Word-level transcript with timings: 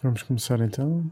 Vamos 0.00 0.22
começar 0.22 0.60
então. 0.60 1.10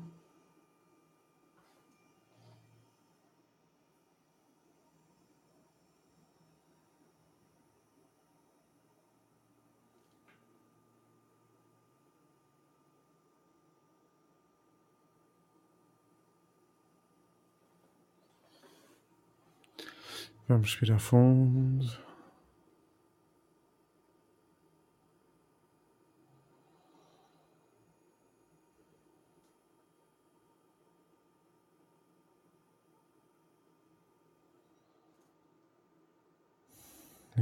Vamos 20.48 20.68
respirar 20.68 21.00
fundo. 21.00 22.05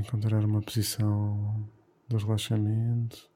Encontrar 0.05 0.45
uma 0.45 0.61
posição 0.61 1.67
de 2.07 2.17
relaxamento. 2.19 3.31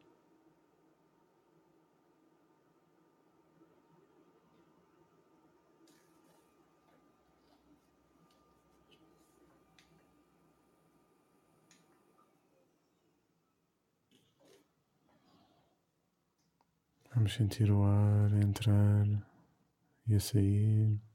Vamos 17.15 17.33
sentir 17.33 17.71
o 17.71 17.83
ar 17.83 18.30
a 18.30 18.41
entrar 18.41 19.07
e 20.07 20.15
a 20.15 20.21
sair. 20.21 21.07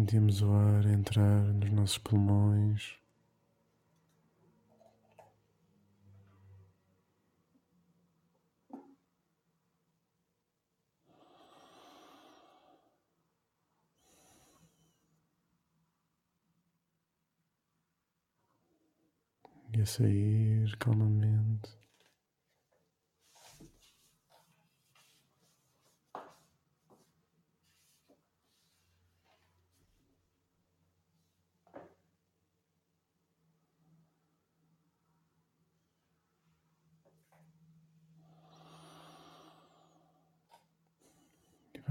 Sentimos 0.00 0.40
o 0.40 0.50
ar 0.50 0.86
entrar 0.86 1.42
nos 1.52 1.70
nossos 1.72 1.98
pulmões. 1.98 2.98
E 19.74 19.82
a 19.82 19.84
sair 19.84 20.74
calmamente. 20.78 21.78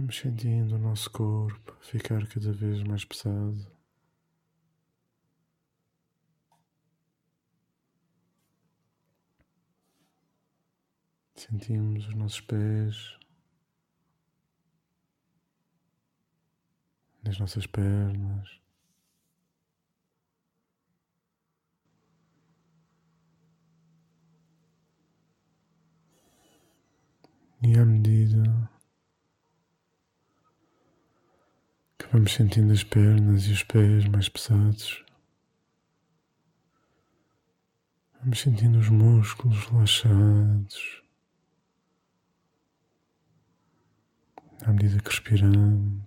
Vamos 0.10 0.22
sentindo 0.22 0.76
o 0.76 0.80
nosso 0.80 1.12
corpo 1.12 1.78
ficar 1.82 2.28
cada 2.28 2.52
vez 2.52 2.82
mais 2.82 3.06
pesado. 3.06 3.72
Sentimos 11.36 12.08
os 12.08 12.16
nossos 12.16 12.42
pés, 12.42 13.20
as 17.24 17.38
nossas 17.38 17.68
pernas. 17.68 18.60
E 27.62 27.78
à 27.78 27.86
medida 27.86 28.79
Vamos 32.12 32.34
sentindo 32.34 32.74
as 32.74 32.84
pernas 32.84 33.44
e 33.44 33.52
os 33.52 33.62
pés 33.62 34.08
mais 34.08 34.28
pesados. 34.28 35.06
Vamos 38.20 38.40
sentindo 38.40 38.80
os 38.80 38.90
músculos 38.90 39.64
relaxados. 39.68 41.04
À 44.66 44.72
medida 44.72 45.00
que 45.00 45.10
respiramos. 45.10 46.04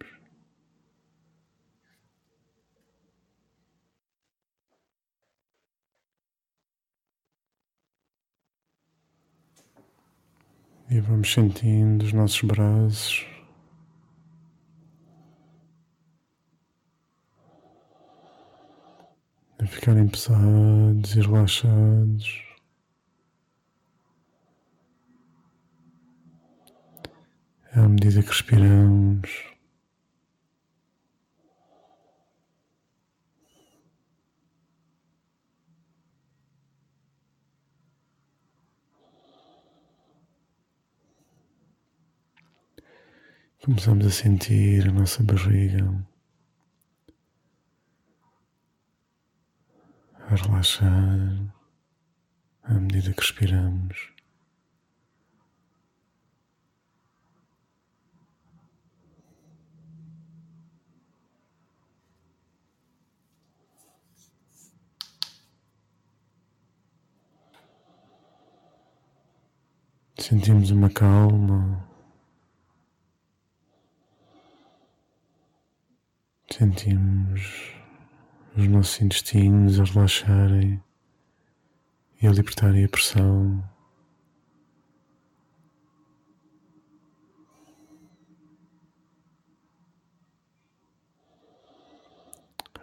E 10.90 11.00
vamos 11.00 11.32
sentindo 11.32 12.04
os 12.04 12.12
nossos 12.12 12.42
braços 12.42 13.31
a 19.62 19.66
ficarem 19.66 20.08
pesados 20.08 21.14
e 21.14 21.20
relaxados. 21.20 22.42
À 27.72 27.88
medida 27.88 28.22
que 28.22 28.28
respiramos, 28.28 29.30
começamos 43.64 44.06
a 44.06 44.10
sentir 44.10 44.88
a 44.88 44.92
nossa 44.92 45.22
barriga. 45.22 46.11
A 50.32 50.36
relaxar 50.36 51.52
à 52.62 52.72
medida 52.74 53.12
que 53.12 53.20
respiramos. 53.20 54.12
Sentimos 70.18 70.70
uma 70.70 70.88
calma, 70.88 71.86
sentimos 76.50 77.81
os 78.56 78.68
nossos 78.68 79.00
intestinos 79.00 79.80
a 79.80 79.84
relaxarem 79.84 80.82
e 82.20 82.26
a 82.26 82.30
libertarem 82.30 82.84
a 82.84 82.88
pressão. 82.88 83.64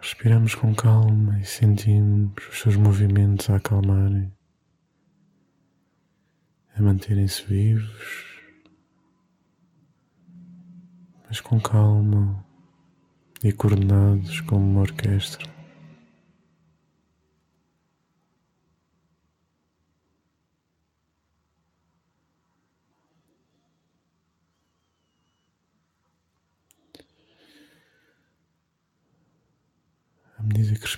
Respiramos 0.00 0.54
com 0.54 0.74
calma 0.74 1.38
e 1.38 1.44
sentimos 1.44 2.32
os 2.50 2.60
seus 2.60 2.74
movimentos 2.74 3.48
a 3.48 3.56
acalmarem, 3.56 4.32
a 6.74 6.82
manterem-se 6.82 7.44
vivos, 7.44 8.26
mas 11.26 11.40
com 11.40 11.60
calma 11.60 12.44
e 13.44 13.52
coordenados 13.52 14.40
como 14.40 14.68
uma 14.68 14.80
orquestra. 14.80 15.59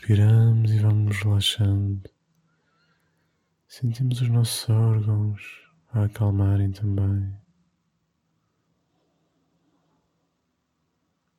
Respiramos 0.03 0.73
e 0.73 0.79
vamos 0.81 1.17
relaxando, 1.19 2.11
sentimos 3.69 4.21
os 4.21 4.29
nossos 4.29 4.69
órgãos 4.69 5.41
a 5.93 6.03
acalmarem 6.03 6.73
também. 6.73 7.33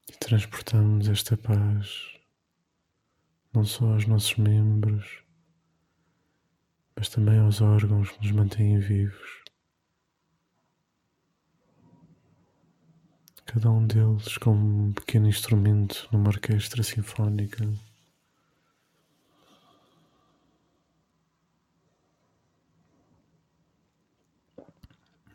E 0.09 0.17
transportamos 0.17 1.09
esta 1.09 1.35
paz 1.35 2.17
não 3.53 3.65
só 3.65 3.85
aos 3.91 4.05
nossos 4.05 4.37
membros, 4.37 5.21
mas 6.95 7.09
também 7.09 7.39
aos 7.39 7.59
órgãos 7.59 8.11
que 8.11 8.19
nos 8.19 8.31
mantêm 8.31 8.79
vivos. 8.79 9.43
Cada 13.45 13.69
um 13.69 13.85
deles 13.85 14.37
com 14.37 14.51
um 14.51 14.93
pequeno 14.93 15.27
instrumento 15.27 16.07
numa 16.13 16.29
orquestra 16.29 16.81
sinfónica. 16.81 17.67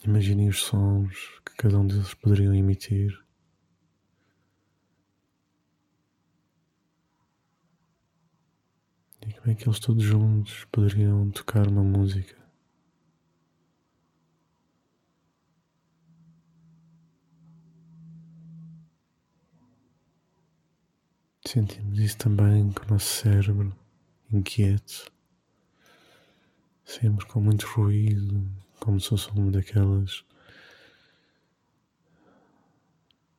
Imaginem 0.04 0.48
os 0.48 0.62
sons 0.62 1.40
que 1.44 1.54
cada 1.56 1.78
um 1.78 1.86
deles 1.86 2.14
poderiam 2.14 2.54
emitir. 2.54 3.18
E 9.26 9.32
como 9.34 9.50
é 9.50 9.54
que 9.54 9.68
eles 9.68 9.80
todos 9.80 10.02
juntos 10.02 10.64
poderiam 10.66 11.30
tocar 11.30 11.66
uma 11.66 11.82
música? 11.82 12.38
Sentimos 21.44 21.98
isso 21.98 22.18
também 22.18 22.70
com 22.72 22.84
o 22.84 22.88
nosso 22.90 23.22
cérebro 23.22 23.74
inquieto, 24.30 25.10
sempre 26.84 27.26
com 27.26 27.40
muito 27.40 27.66
ruído, 27.66 28.46
como 28.80 29.00
se 29.00 29.08
fosse 29.08 29.30
uma 29.30 29.50
daquelas 29.50 30.24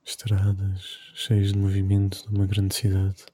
estradas 0.05 0.99
cheias 1.13 1.53
de 1.53 1.57
movimento 1.57 2.27
de 2.27 2.35
uma 2.35 2.47
grande 2.47 2.73
cidade 2.75 3.25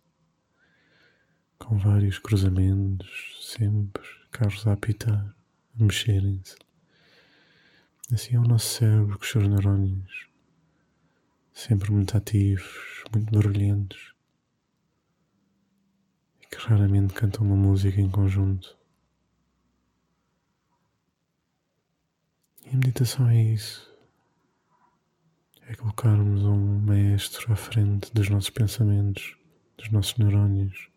com 1.58 1.78
vários 1.78 2.20
cruzamentos, 2.20 3.40
sempre 3.42 4.04
carros 4.30 4.68
a 4.68 4.74
apitar, 4.74 5.36
a 5.80 5.84
mexerem-se. 5.84 6.56
Assim 8.14 8.36
é 8.36 8.40
o 8.40 8.44
nosso 8.44 8.68
cérebro 8.68 9.18
com 9.18 9.24
os 9.24 9.32
seus 9.32 9.48
neurónios, 9.48 10.28
sempre 11.52 11.92
muito 11.92 12.16
ativos, 12.16 13.04
muito 13.12 13.32
barulhentos, 13.32 14.14
e 16.42 16.46
que 16.46 16.58
raramente 16.58 17.14
cantam 17.14 17.46
uma 17.46 17.56
música 17.56 18.00
em 18.00 18.10
conjunto. 18.10 18.78
A 22.76 22.78
meditação 22.78 23.30
é 23.30 23.42
isso. 23.42 23.90
É 25.62 25.76
colocarmos 25.76 26.44
um 26.44 26.82
maestro 26.82 27.54
à 27.54 27.56
frente 27.56 28.14
dos 28.14 28.28
nossos 28.28 28.50
pensamentos, 28.50 29.38
dos 29.78 29.90
nossos 29.92 30.18
neurónios 30.18 30.90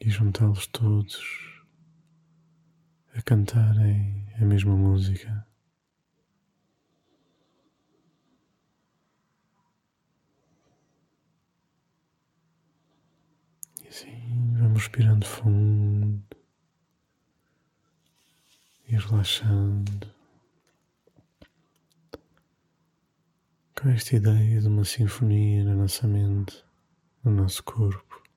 e 0.00 0.10
juntá-los 0.10 0.66
todos 0.66 1.62
a 3.14 3.22
cantarem 3.22 4.26
a 4.40 4.44
mesma 4.44 4.74
música. 4.76 5.46
E 13.84 13.86
assim 13.86 14.56
vamos 14.58 14.82
respirando 14.82 15.24
fundo 15.24 16.27
e 18.88 18.96
relaxando 18.96 20.08
com 23.78 23.88
esta 23.90 24.16
ideia 24.16 24.60
de 24.60 24.66
uma 24.66 24.84
sinfonia 24.84 25.62
na 25.64 25.74
nossa 25.74 26.06
mente, 26.06 26.64
no 27.22 27.30
nosso 27.30 27.62
corpo. 27.62 28.27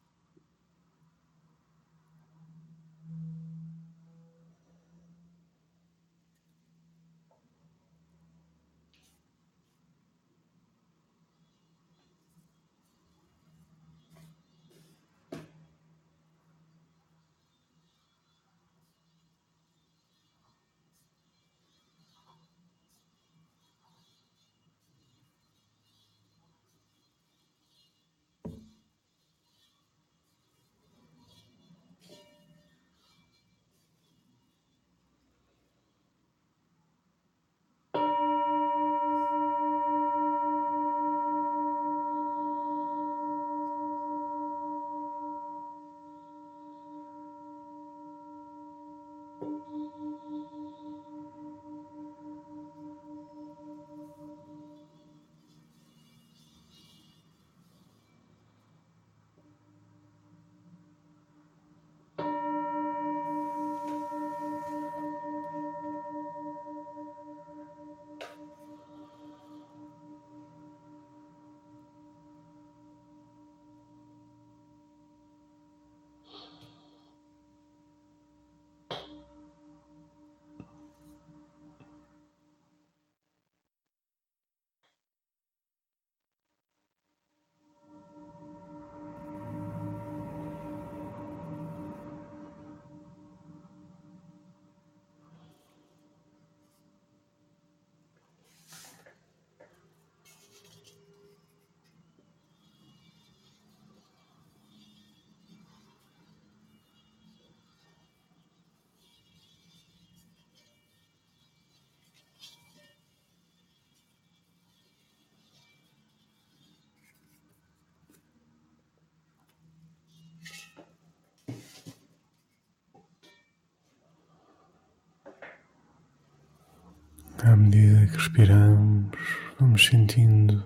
À 127.43 127.55
medida 127.55 128.05
que 128.05 128.17
respiramos, 128.17 129.17
vamos 129.59 129.83
sentindo 129.83 130.63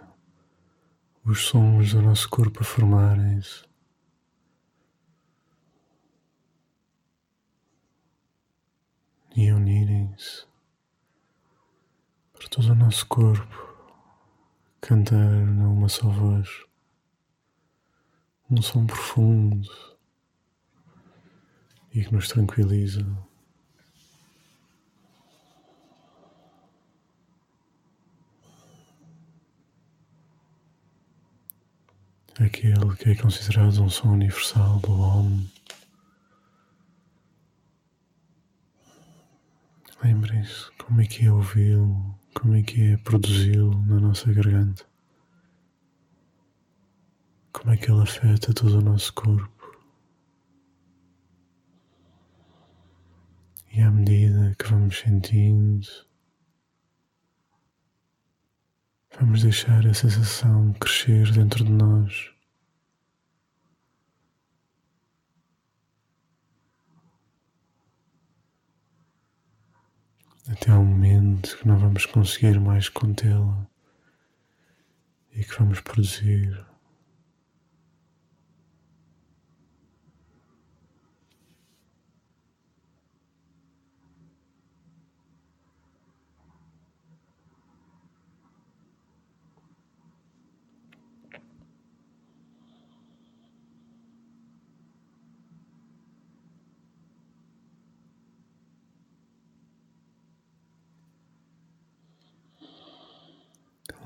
os 1.24 1.46
sons 1.46 1.94
do 1.94 2.02
nosso 2.02 2.30
corpo 2.30 2.60
a 2.60 2.64
formarem-se. 2.66 3.64
E 9.38 9.54
unirem-se 9.54 10.46
para 12.34 12.50
todo 12.50 12.72
o 12.72 12.76
nosso 12.76 13.08
corpo 13.08 13.74
cantar 14.82 15.32
numa 15.46 15.88
só 15.88 16.10
voz, 16.10 16.66
um 18.52 18.62
som 18.62 18.86
profundo 18.86 19.70
e 21.94 22.04
que 22.04 22.14
nos 22.14 22.28
tranquiliza. 22.28 23.06
Aquele 32.40 32.96
que 32.98 33.12
é 33.12 33.16
considerado 33.16 33.82
um 33.82 33.90
som 33.90 34.14
universal 34.14 34.80
do 34.80 34.92
homem. 34.92 35.50
Lembrem-se 40.04 40.72
como 40.78 41.02
é 41.02 41.06
que 41.06 41.26
é 41.26 41.32
ouvi-lo, 41.32 42.16
como 42.34 42.56
é 42.56 42.62
que 42.62 42.92
é 42.92 42.98
produzi-lo 42.98 43.80
na 43.86 44.00
nossa 44.00 44.32
garganta, 44.32 44.86
como 47.54 47.72
é 47.72 47.78
que 47.78 47.90
ele 47.90 48.02
afeta 48.02 48.54
todo 48.54 48.80
o 48.80 48.82
nosso 48.82 49.14
corpo. 49.14 49.52
E 53.72 53.82
à 53.82 53.90
medida 53.90 54.56
que 54.58 54.70
vamos 54.70 55.00
sentindo, 55.00 55.88
vamos 59.20 59.44
deixar 59.44 59.86
a 59.88 59.94
sensação 59.94 60.74
crescer 60.74 61.32
dentro 61.32 61.64
de 61.64 61.72
nós. 61.72 62.32
Até 70.48 70.72
ao 70.72 70.84
momento 70.84 71.58
que 71.58 71.68
não 71.68 71.78
vamos 71.78 72.06
conseguir 72.06 72.60
mais 72.60 72.90
contê-la 72.90 73.66
e 75.34 75.44
que 75.44 75.58
vamos 75.58 75.82
produzir 75.82 76.64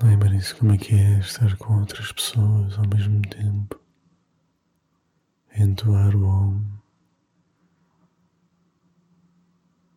Lembrem-se 0.02 0.54
como 0.54 0.72
é 0.72 0.78
que 0.78 0.94
é 0.94 1.18
estar 1.18 1.54
com 1.58 1.78
outras 1.78 2.10
pessoas 2.10 2.78
ao 2.78 2.88
mesmo 2.88 3.20
tempo, 3.28 3.78
entoar 5.54 6.16
o 6.16 6.24
om. 6.24 6.64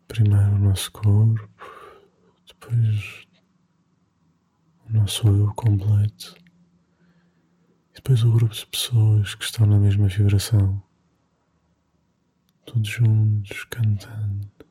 Primeiro 0.09 0.55
o 0.55 0.59
nosso 0.59 0.91
corpo, 0.91 1.49
depois 2.45 3.25
o 4.89 4.91
nosso 4.91 5.25
eu 5.25 5.53
completo, 5.55 6.35
e 7.91 7.95
depois 7.95 8.23
o 8.25 8.31
grupo 8.33 8.53
de 8.53 8.65
pessoas 8.67 9.35
que 9.35 9.45
estão 9.45 9.65
na 9.65 9.79
mesma 9.79 10.09
vibração, 10.09 10.83
todos 12.65 12.89
juntos 12.89 13.63
cantando. 13.69 14.62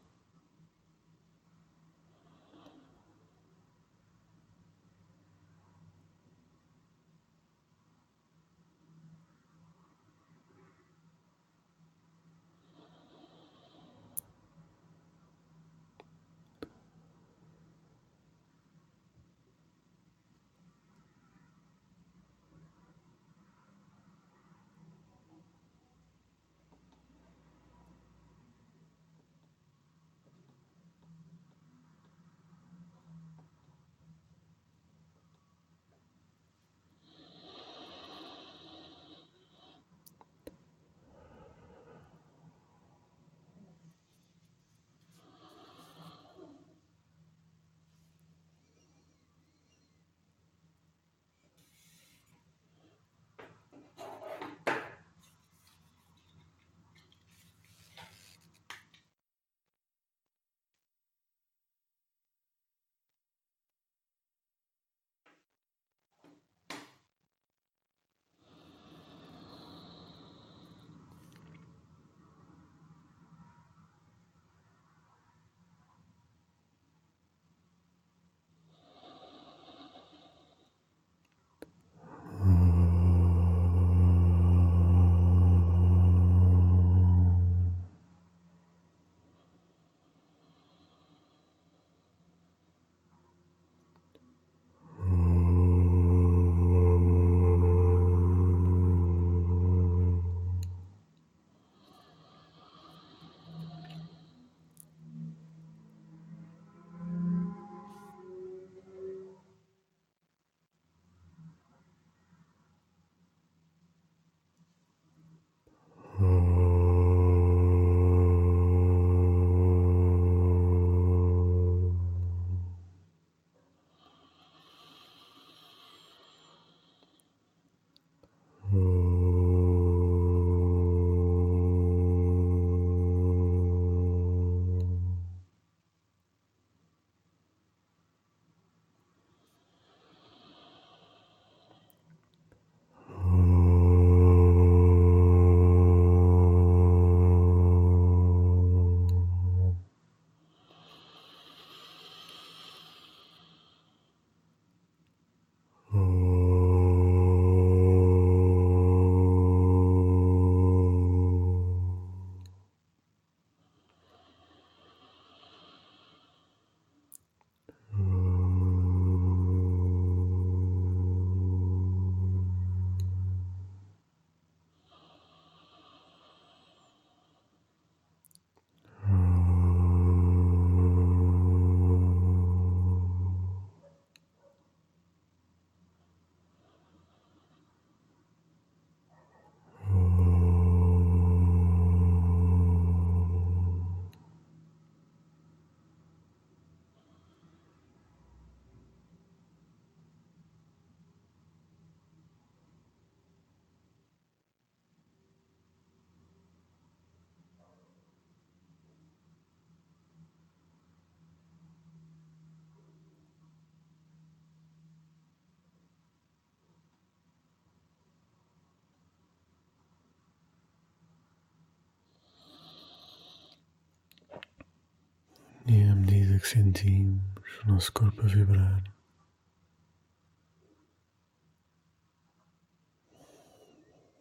E 225.65 225.85
à 225.85 225.95
medida 225.95 226.41
que 226.41 226.49
sentimos 226.49 227.23
o 227.65 227.69
nosso 227.69 227.93
corpo 227.93 228.23
a 228.23 228.27
vibrar, 228.27 228.83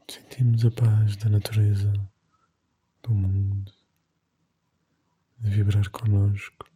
sentimos 0.08 0.64
a 0.64 0.70
paz 0.70 1.16
da 1.18 1.30
natureza, 1.30 1.92
do 3.02 3.16
mundo, 3.16 3.74
de 5.40 5.50
vibrar 5.50 5.90
connosco. 5.90 6.70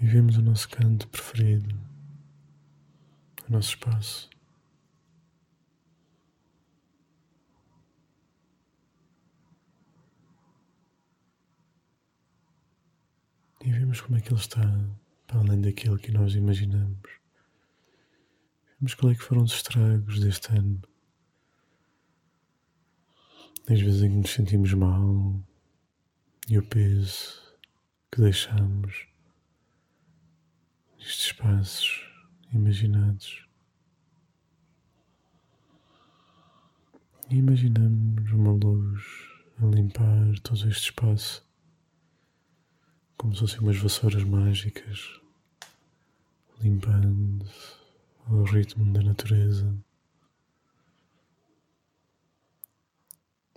E 0.00 0.06
vemos 0.06 0.36
o 0.36 0.42
nosso 0.42 0.68
canto 0.68 1.06
preferido, 1.06 1.72
o 3.48 3.52
nosso 3.52 3.68
espaço. 3.68 4.31
E 13.64 13.70
vemos 13.70 14.00
como 14.00 14.18
é 14.18 14.20
que 14.20 14.32
ele 14.32 14.40
está 14.40 14.60
para 15.26 15.38
além 15.38 15.60
daquilo 15.60 15.96
que 15.96 16.10
nós 16.10 16.34
imaginamos. 16.34 17.08
Vemos 18.80 18.94
qual 18.94 19.12
é 19.12 19.14
que 19.14 19.22
foram 19.22 19.44
os 19.44 19.52
estragos 19.52 20.18
deste 20.18 20.50
ano. 20.56 20.82
As 23.70 23.80
vezes 23.80 24.02
em 24.02 24.10
que 24.10 24.16
nos 24.16 24.30
sentimos 24.30 24.74
mal 24.74 25.40
e 26.48 26.58
o 26.58 26.66
peso 26.66 27.40
que 28.10 28.20
deixamos 28.20 29.06
nestes 30.98 31.26
espaços 31.26 32.04
imaginados. 32.52 33.46
E 37.30 37.36
imaginamos 37.36 38.32
uma 38.32 38.52
luz 38.52 39.04
a 39.60 39.66
limpar 39.66 40.36
todo 40.40 40.68
este 40.68 40.90
espaço 40.90 41.51
como 43.22 43.32
se 43.34 43.40
fossem 43.42 43.60
umas 43.60 43.76
vassouras 43.76 44.24
mágicas, 44.24 45.20
limpando 46.60 47.48
ao 48.26 48.42
ritmo 48.42 48.92
da 48.92 49.00
natureza 49.00 49.78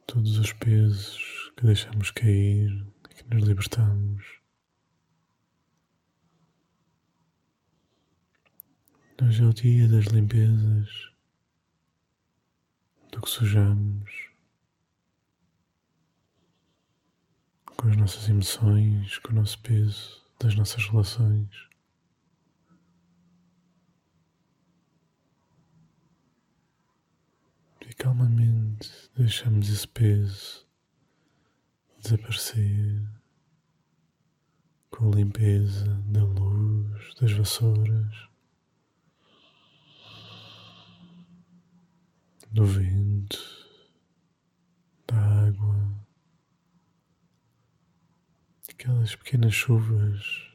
todos 0.05 0.37
os 0.37 0.53
pesos 0.53 1.51
que 1.57 1.65
deixamos 1.65 2.11
cair 2.11 2.85
e 3.09 3.15
que 3.15 3.33
nos 3.33 3.43
libertamos. 3.43 4.23
Hoje 9.19 9.41
é 9.41 9.45
o 9.47 9.53
dia 9.53 9.87
das 9.87 10.05
limpezas, 10.05 11.11
do 13.11 13.19
que 13.19 13.29
sujamos. 13.31 14.24
Com 17.77 17.89
as 17.89 17.97
nossas 17.97 18.29
emoções, 18.29 19.17
com 19.19 19.31
o 19.31 19.35
nosso 19.35 19.59
peso, 19.59 20.23
das 20.39 20.55
nossas 20.55 20.85
relações. 20.87 21.49
E 27.87 27.93
calmamente 27.93 28.91
deixamos 29.15 29.69
esse 29.69 29.87
peso 29.87 30.65
desaparecer 32.01 33.01
com 34.89 35.11
a 35.11 35.15
limpeza 35.15 35.85
da 36.07 36.23
luz, 36.23 37.13
das 37.21 37.31
vassouras, 37.31 38.27
do 42.51 42.65
vento, 42.65 43.37
da 45.07 45.47
água 45.47 46.05
aquelas 48.77 49.15
pequenas 49.15 49.53
chuvas 49.53 50.51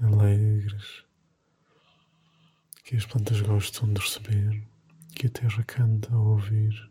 alegres 0.00 1.04
que 2.82 2.96
as 2.96 3.04
plantas 3.04 3.40
gostam 3.42 3.92
de 3.92 4.00
receber, 4.00 4.62
que 5.14 5.26
a 5.26 5.30
terra 5.30 5.62
canta 5.64 6.14
ao 6.14 6.24
ouvir. 6.28 6.90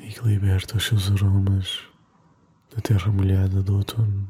E 0.00 0.12
que 0.12 0.26
liberta 0.26 0.76
os 0.76 0.84
seus 0.86 1.10
aromas 1.10 1.80
da 2.74 2.80
terra 2.80 3.12
molhada 3.12 3.62
do 3.62 3.76
outono. 3.76 4.28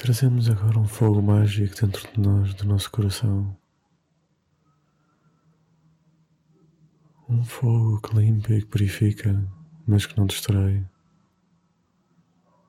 Trazemos 0.00 0.48
agora 0.48 0.78
um 0.78 0.86
fogo 0.86 1.20
mágico 1.20 1.74
dentro 1.74 2.08
de 2.12 2.20
nós, 2.20 2.54
do 2.54 2.64
nosso 2.64 2.88
coração. 2.88 3.58
Um 7.28 7.42
fogo 7.42 8.00
que 8.00 8.16
limpa 8.16 8.52
e 8.52 8.60
que 8.60 8.68
purifica, 8.68 9.44
mas 9.84 10.06
que 10.06 10.16
não 10.16 10.26
destrói. 10.26 10.86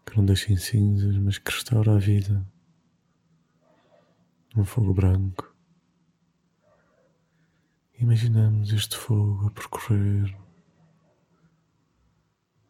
Que 0.07 0.17
não 0.17 0.25
deixa 0.25 0.51
em 0.51 0.57
cinzas, 0.57 1.15
mas 1.17 1.37
que 1.37 1.51
restaura 1.51 1.93
a 1.93 1.99
vida. 1.99 2.43
Um 4.57 4.65
fogo 4.65 4.91
branco. 4.91 5.55
Imaginamos 7.99 8.73
este 8.73 8.97
fogo 8.97 9.45
a 9.45 9.51
percorrer 9.51 10.35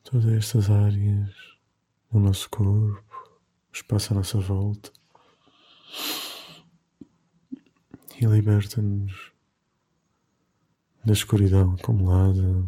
todas 0.04 0.34
estas 0.34 0.70
áreas 0.70 1.34
do 2.12 2.20
nosso 2.20 2.50
corpo 2.50 3.09
espaço 3.72 4.14
à 4.14 4.16
nossa 4.16 4.40
volta 4.40 4.92
e 8.22 8.26
liberta-nos 8.26 9.32
da 11.06 11.14
escuridão 11.14 11.74
acumulada, 11.74 12.68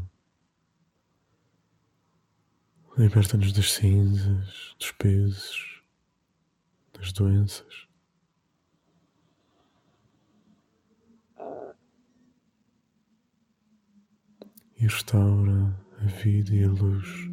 liberta-nos 2.98 3.52
das 3.52 3.74
cinzas, 3.74 4.76
dos 4.80 4.92
pesos, 4.94 5.84
das 6.94 7.12
doenças. 7.12 7.88
E 14.78 14.84
restaura 14.84 15.78
a 16.00 16.06
vida 16.06 16.56
e 16.56 16.64
a 16.64 16.70
luz. 16.70 17.32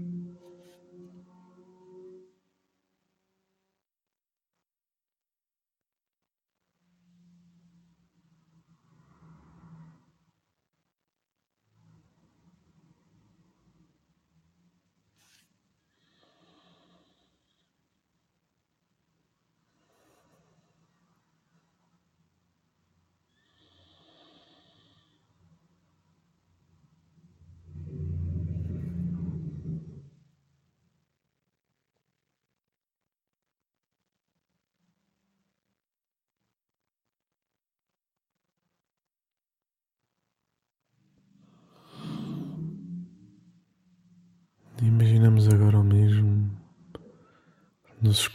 Imaginamos 44.80 45.48
agora 45.48 45.80
o 45.80 45.82
mesmo 45.82 46.56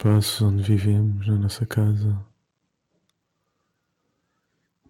nos 0.04 0.26
espaços 0.26 0.42
onde 0.42 0.62
vivemos, 0.62 1.26
na 1.26 1.36
nossa 1.36 1.64
casa. 1.64 2.22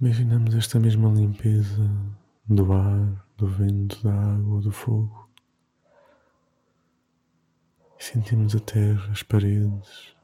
Imaginamos 0.01 0.57
esta 0.57 0.81
mesma 0.81 1.09
limpeza 1.09 1.89
do 2.45 2.73
ar, 2.73 3.25
do 3.37 3.47
vento, 3.47 4.03
da 4.03 4.13
água, 4.13 4.61
do 4.61 4.73
fogo. 4.73 5.31
Sentimos 7.97 8.57
a 8.57 8.61
terra, 8.61 9.13
as 9.13 9.23
paredes, 9.23 10.17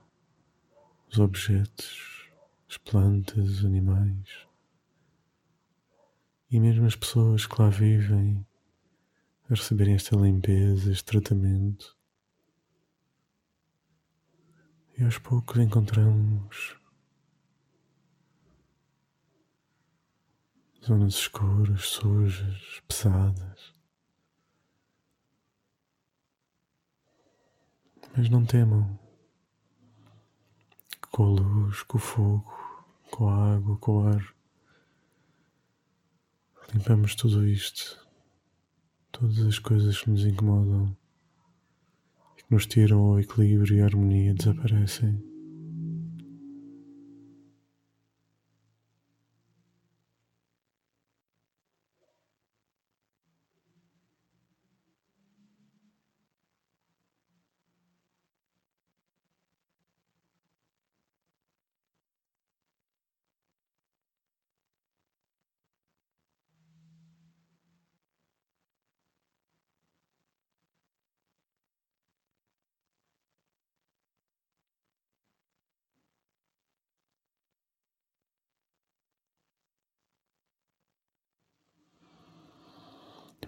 os 1.08 1.20
objetos, 1.20 2.28
as 2.68 2.76
plantas, 2.76 3.48
os 3.48 3.64
animais 3.64 4.48
e 6.50 6.58
mesmo 6.58 6.84
as 6.84 6.96
pessoas 6.96 7.46
que 7.46 7.62
lá 7.62 7.70
vivem 7.70 8.44
a 9.48 9.54
receberem 9.54 9.94
esta 9.94 10.16
limpeza, 10.16 10.90
este 10.90 11.04
tratamento. 11.04 11.99
E 15.00 15.02
aos 15.02 15.16
poucos 15.16 15.56
encontramos 15.56 16.76
zonas 20.84 21.14
escuras, 21.14 21.86
sujas, 21.86 22.82
pesadas. 22.86 23.72
Mas 28.14 28.28
não 28.28 28.44
temam 28.44 29.00
com 31.10 31.22
a 31.22 31.28
luz, 31.28 31.82
com 31.84 31.96
o 31.96 32.00
fogo, 32.00 32.84
com 33.10 33.26
a 33.26 33.54
água, 33.54 33.78
com 33.78 34.02
o 34.02 34.06
ar, 34.06 34.34
limpamos 36.74 37.14
tudo 37.14 37.46
isto, 37.46 38.06
todas 39.10 39.38
as 39.46 39.58
coisas 39.58 39.98
que 39.98 40.10
nos 40.10 40.26
incomodam 40.26 40.94
nos 42.50 42.66
tiram 42.66 42.98
ao 42.98 43.20
equilíbrio 43.20 43.76
e 43.76 43.80
a 43.80 43.84
harmonia 43.84 44.34
desaparecem. 44.34 45.29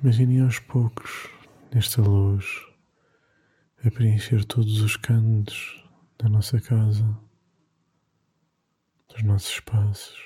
Imaginem 0.02 0.40
aos 0.40 0.58
poucos, 0.58 1.28
nesta 1.72 2.02
luz, 2.02 2.44
a 3.84 3.90
preencher 3.92 4.44
todos 4.44 4.80
os 4.80 4.96
cantos 4.96 5.80
da 6.18 6.28
nossa 6.28 6.60
casa, 6.60 7.06
dos 9.08 9.22
nossos 9.22 9.50
espaços. 9.50 10.18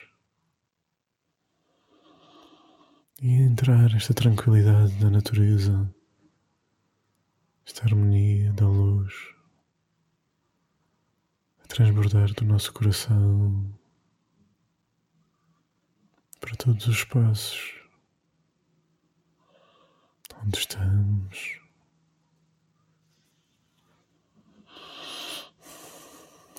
E 3.21 3.29
entrar 3.35 3.95
esta 3.95 4.15
tranquilidade 4.15 4.95
da 4.95 5.11
natureza, 5.11 5.95
esta 7.67 7.85
harmonia 7.85 8.55
da 8.55 8.67
luz, 8.67 9.13
a 11.63 11.67
transbordar 11.67 12.33
do 12.33 12.47
nosso 12.47 12.73
coração 12.73 13.79
para 16.41 16.57
todos 16.57 16.87
os 16.87 16.97
espaços 16.97 17.76
onde 20.45 20.59
estamos. 20.59 21.61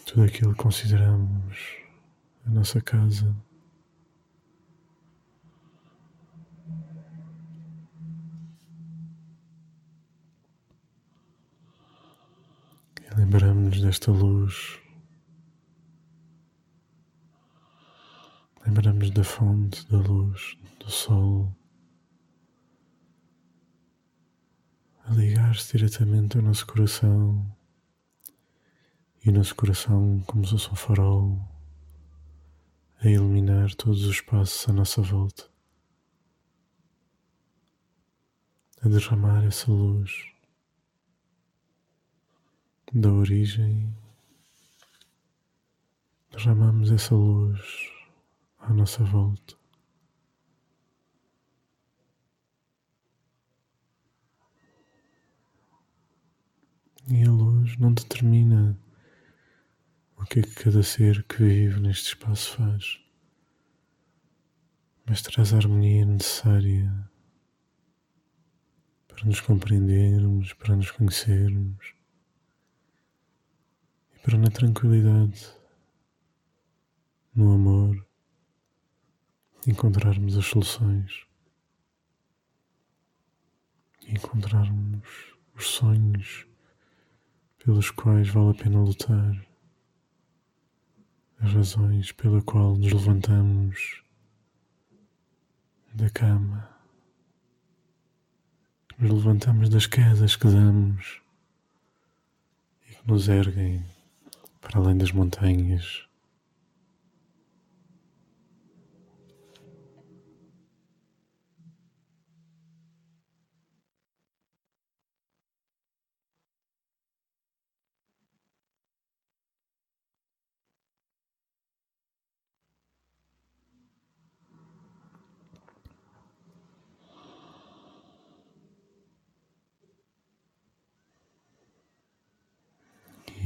Tudo 0.05 0.23
aquilo 0.23 0.53
que 0.53 0.63
consideramos 0.63 1.57
a 2.45 2.49
nossa 2.49 2.81
casa. 2.81 3.35
E 13.01 13.15
lembramos-nos 13.15 13.81
desta 13.81 14.11
luz. 14.11 14.79
Lembramos 18.65 19.11
da 19.11 19.23
fonte 19.23 19.85
da 19.89 19.97
luz, 19.97 20.57
do 20.79 20.89
sol. 20.89 21.56
A 25.09 25.13
ligar-se 25.13 25.77
diretamente 25.77 26.37
ao 26.37 26.43
nosso 26.43 26.67
coração. 26.67 27.49
E 29.23 29.29
o 29.29 29.31
nosso 29.31 29.55
coração, 29.55 30.21
como 30.27 30.45
se 30.45 30.51
fosse 30.51 30.69
um 30.69 30.75
farol, 30.75 31.39
a 32.99 33.07
iluminar 33.07 33.73
todos 33.75 34.03
os 34.03 34.11
espaços 34.15 34.67
à 34.67 34.73
nossa 34.73 35.01
volta, 35.01 35.49
a 38.81 38.89
derramar 38.89 39.45
essa 39.45 39.71
luz 39.71 40.11
da 42.93 43.11
origem, 43.11 43.93
derramamos 46.31 46.91
essa 46.91 47.15
luz 47.15 47.61
à 48.59 48.73
nossa 48.73 49.03
volta. 49.03 49.56
E 57.09 57.23
a 57.23 57.31
luz 57.31 57.77
não 57.77 57.93
determina 57.93 58.77
o 60.17 60.25
que 60.25 60.39
é 60.39 60.41
que 60.41 60.55
cada 60.55 60.83
ser 60.83 61.23
que 61.23 61.37
vive 61.37 61.79
neste 61.79 62.09
espaço 62.09 62.57
faz, 62.57 62.99
mas 65.05 65.21
traz 65.21 65.53
a 65.53 65.57
harmonia 65.57 66.05
necessária 66.05 67.09
para 69.07 69.23
nos 69.25 69.39
compreendermos, 69.39 70.51
para 70.51 70.75
nos 70.75 70.91
conhecermos 70.91 71.93
e 74.13 74.19
para 74.19 74.37
na 74.37 74.49
tranquilidade, 74.49 75.47
no 77.33 77.53
amor, 77.53 78.05
encontrarmos 79.65 80.37
as 80.37 80.45
soluções. 80.45 81.25
E 84.05 84.13
encontrarmos 84.13 85.35
os 85.55 85.67
sonhos 85.67 86.46
pelos 87.67 87.91
quais 87.91 88.29
vale 88.29 88.51
a 88.51 88.53
pena 88.53 88.79
lutar, 88.79 89.45
as 91.41 91.51
razões 91.51 92.13
pela 92.13 92.41
qual 92.41 92.77
nos 92.77 92.93
levantamos 92.93 94.01
da 95.93 96.09
cama, 96.09 96.69
nos 98.97 99.11
levantamos 99.11 99.67
das 99.67 99.85
quedas 99.85 100.37
que 100.37 100.47
damos 100.47 101.21
e 102.89 102.95
que 102.95 103.05
nos 103.05 103.27
erguem 103.27 103.85
para 104.61 104.79
além 104.79 104.97
das 104.97 105.11
montanhas 105.11 106.07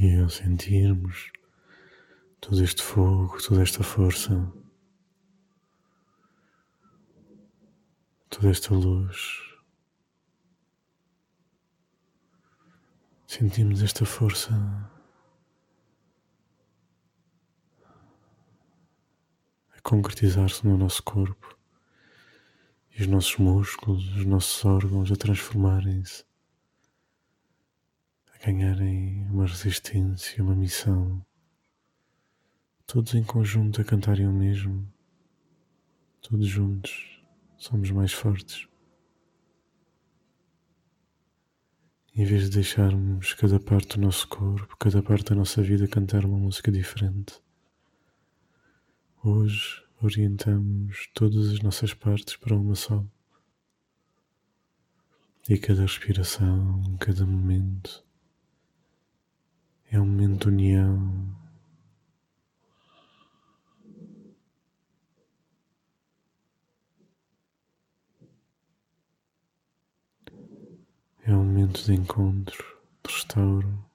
E 0.02 0.11
ao 0.22 0.30
sentirmos 0.30 1.32
todo 2.40 2.62
este 2.62 2.82
fogo, 2.82 3.36
toda 3.40 3.62
esta 3.62 3.82
força, 3.82 4.52
toda 8.28 8.50
esta 8.50 8.74
luz, 8.74 9.40
sentimos 13.26 13.82
esta 13.82 14.04
força. 14.04 14.52
A 19.76 19.80
concretizar-se 19.82 20.66
no 20.66 20.76
nosso 20.76 21.02
corpo 21.02 21.58
e 22.90 23.02
os 23.02 23.06
nossos 23.06 23.36
músculos, 23.36 24.06
os 24.16 24.24
nossos 24.24 24.64
órgãos 24.64 25.10
a 25.10 25.16
transformarem-se 25.16 26.24
ganharem 28.44 29.24
uma 29.30 29.46
resistência, 29.46 30.42
uma 30.42 30.56
missão, 30.56 31.24
todos 32.84 33.14
em 33.14 33.22
conjunto 33.22 33.80
a 33.80 33.84
cantarem 33.84 34.26
o 34.26 34.32
mesmo, 34.32 34.92
todos 36.20 36.48
juntos 36.48 37.22
somos 37.56 37.88
mais 37.92 38.12
fortes. 38.12 38.66
Em 42.16 42.24
vez 42.24 42.42
de 42.42 42.50
deixarmos 42.50 43.32
cada 43.34 43.60
parte 43.60 43.96
do 43.96 44.02
nosso 44.02 44.26
corpo, 44.26 44.76
cada 44.76 45.00
parte 45.00 45.30
da 45.30 45.36
nossa 45.36 45.62
vida 45.62 45.86
cantar 45.86 46.24
uma 46.24 46.36
música 46.36 46.72
diferente, 46.72 47.40
hoje 49.22 49.84
orientamos 50.02 51.08
todas 51.14 51.48
as 51.48 51.60
nossas 51.60 51.94
partes 51.94 52.36
para 52.36 52.56
uma 52.56 52.74
só. 52.74 53.06
E 55.48 55.56
cada 55.56 55.82
respiração, 55.82 56.96
cada 56.98 57.24
momento 57.24 58.04
é 59.92 60.00
um 60.00 60.06
momento 60.06 60.48
de 60.48 60.48
união. 60.48 61.36
É 71.24 71.30
um 71.32 71.44
momento 71.44 71.84
de 71.84 71.92
encontro, 71.92 72.64
de 73.06 73.12
restauro. 73.12 73.91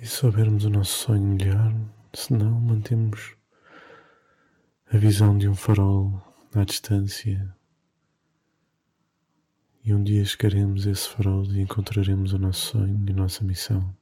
E 0.00 0.06
soubermos 0.06 0.64
o 0.64 0.70
nosso 0.70 1.06
sonho 1.06 1.24
melhor, 1.24 1.74
se 2.14 2.32
não, 2.32 2.60
mantemos 2.60 3.34
a 4.92 4.96
visão 4.96 5.36
de 5.36 5.48
um 5.48 5.56
farol 5.56 6.22
à 6.54 6.62
distância. 6.62 7.52
E 9.82 9.92
um 9.92 10.04
dia 10.04 10.24
chegaremos 10.24 10.86
a 10.86 10.92
esse 10.92 11.08
farol 11.08 11.44
e 11.46 11.60
encontraremos 11.60 12.32
o 12.32 12.38
nosso 12.38 12.78
sonho 12.78 13.04
e 13.08 13.10
a 13.10 13.16
nossa 13.16 13.42
missão. 13.42 13.92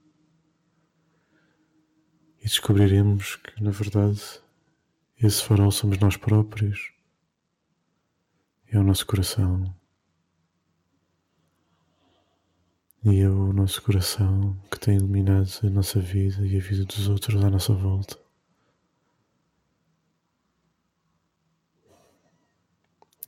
E 2.41 2.43
descobriremos 2.43 3.37
que, 3.37 3.63
na 3.65 3.71
verdade, 3.71 4.21
esse 5.19 5.43
farol 5.43 5.71
somos 5.71 5.99
nós 5.99 6.19
próprios. 6.19 6.93
É 8.69 8.79
o 8.79 8.85
nosso 8.85 9.07
coração. 9.07 9.75
E 13.09 13.21
é 13.21 13.31
o 13.31 13.53
nosso 13.53 13.81
coração 13.83 14.61
que 14.69 14.81
tem 14.81 14.97
iluminado 14.97 15.49
a 15.62 15.71
nossa 15.71 16.01
vida 16.01 16.45
e 16.45 16.57
a 16.57 16.61
vida 16.61 16.85
dos 16.85 17.07
outros 17.07 17.45
à 17.45 17.49
nossa 17.49 17.73
volta. 17.73 18.19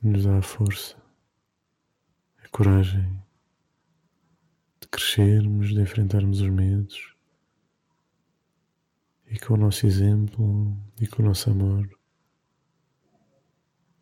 Nos 0.03 0.25
dá 0.25 0.37
a 0.37 0.41
força, 0.41 1.01
a 2.43 2.49
coragem 2.49 3.09
de 4.81 4.87
crescermos, 4.89 5.69
de 5.69 5.79
enfrentarmos 5.79 6.41
os 6.41 6.49
medos 6.49 7.15
e 9.27 9.39
com 9.39 9.53
o 9.53 9.57
nosso 9.57 9.87
exemplo 9.87 10.75
e 10.99 11.07
com 11.07 11.23
o 11.23 11.25
nosso 11.25 11.49
amor 11.51 11.89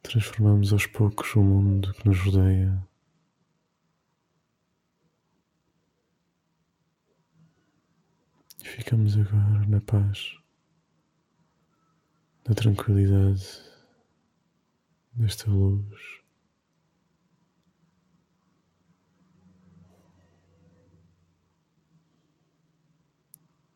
transformamos 0.02 0.74
aos 0.74 0.88
poucos 0.88 1.36
o 1.36 1.44
mundo 1.44 1.94
que 1.94 2.08
nos 2.08 2.20
rodeia 2.20 2.87
ficamos 8.68 9.18
agora 9.18 9.66
na 9.66 9.80
paz, 9.80 10.38
na 12.48 12.54
tranquilidade 12.54 13.62
desta 15.14 15.50
luz. 15.50 16.18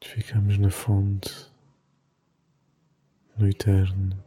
Ficamos 0.03 0.57
na 0.57 0.69
fonte, 0.69 1.49
no 3.37 3.47
eterno. 3.47 4.21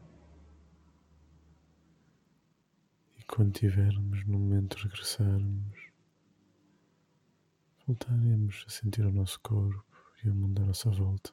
E 3.18 3.24
quando 3.24 3.52
tivermos 3.52 4.24
no 4.24 4.38
momento 4.38 4.78
de 4.78 4.84
regressarmos, 4.84 5.78
voltaremos 7.86 8.64
a 8.66 8.70
sentir 8.70 9.04
o 9.04 9.12
nosso 9.12 9.38
corpo 9.40 9.93
o 10.30 10.34
mundo 10.34 10.62
à 10.62 10.66
nossa 10.66 10.90
volta. 10.90 11.32